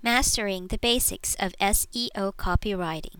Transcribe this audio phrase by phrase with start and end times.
[0.00, 3.16] Mastering the Basics of SEO Copywriting.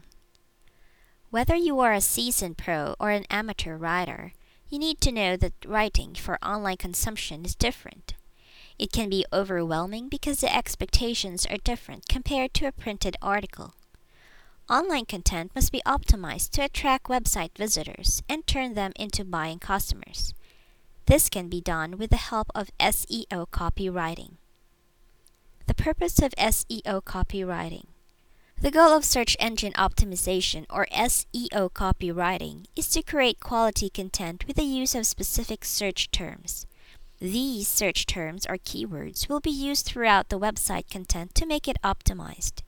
[1.28, 4.32] Whether you are a seasoned pro or an amateur writer,
[4.68, 8.14] you need to know that writing for online consumption is different.
[8.78, 13.74] It can be overwhelming because the expectations are different compared to a printed article.
[14.70, 20.32] Online content must be optimized to attract website visitors and turn them into buying customers.
[21.06, 24.36] This can be done with the help of SEO copywriting.
[25.68, 27.84] The purpose of SEO copywriting.
[28.58, 34.56] The goal of search engine optimization or SEO copywriting is to create quality content with
[34.56, 36.66] the use of specific search terms.
[37.20, 41.76] These search terms or keywords will be used throughout the website content to make it
[41.84, 42.62] optimized.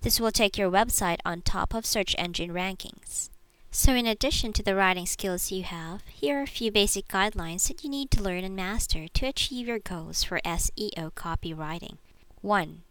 [0.00, 3.30] This will take your website on top of search engine rankings.
[3.70, 7.68] So, in addition to the writing skills you have, here are a few basic guidelines
[7.68, 11.98] that you need to learn and master to achieve your goals for SEO copywriting.
[12.42, 12.82] 1.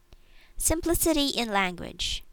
[0.56, 2.24] Simplicity in language.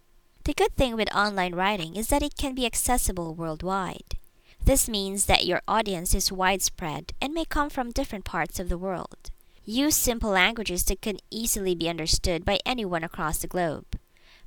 [0.45, 4.17] The good thing with online writing is that it can be accessible worldwide.
[4.65, 8.79] This means that your audience is widespread and may come from different parts of the
[8.79, 9.33] world.
[9.65, 13.99] Use simple languages that can easily be understood by anyone across the globe.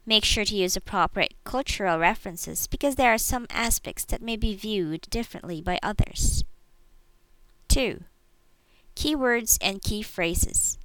[0.06, 4.56] Make sure to use appropriate cultural references because there are some aspects that may be
[4.56, 6.46] viewed differently by others.
[7.68, 8.06] 2.
[8.96, 10.78] Keywords and key phrases.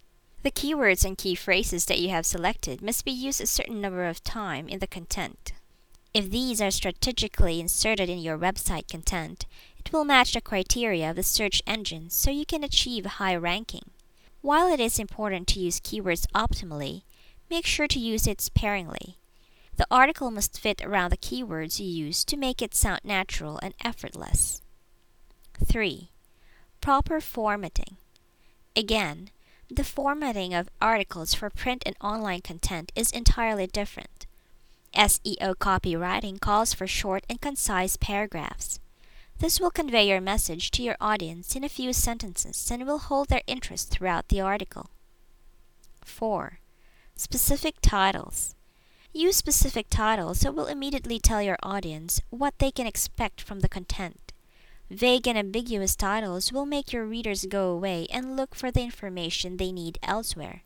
[0.46, 4.04] The keywords and key phrases that you have selected must be used a certain number
[4.04, 5.52] of times in the content.
[6.14, 11.16] If these are strategically inserted in your website content, it will match the criteria of
[11.16, 13.90] the search engines so you can achieve high ranking.
[14.40, 17.02] While it is important to use keywords optimally,
[17.50, 19.16] make sure to use it sparingly.
[19.76, 23.74] The article must fit around the keywords you use to make it sound natural and
[23.84, 24.62] effortless.
[25.64, 26.12] 3.
[26.80, 27.96] Proper formatting.
[28.76, 29.30] Again,
[29.70, 34.26] the formatting of articles for print and online content is entirely different.
[34.94, 38.80] SEO copywriting calls for short and concise paragraphs.
[39.38, 43.28] This will convey your message to your audience in a few sentences and will hold
[43.28, 44.88] their interest throughout the article.
[46.04, 46.60] 4.
[47.16, 48.54] Specific titles.
[49.12, 53.68] Use specific titles that will immediately tell your audience what they can expect from the
[53.68, 54.25] content.
[54.90, 59.56] Vague and ambiguous titles will make your readers go away and look for the information
[59.56, 60.62] they need elsewhere.